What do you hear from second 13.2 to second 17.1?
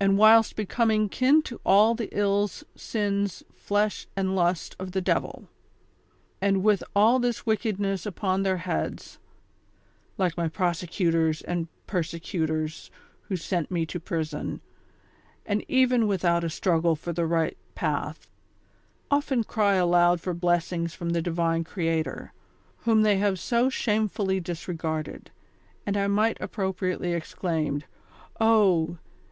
who sent me to prison), and even without a struggle